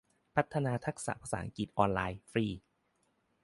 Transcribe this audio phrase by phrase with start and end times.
[0.35, 2.45] พัฒนาทักษะภาษาอังกฤษออนไลน์ฟรี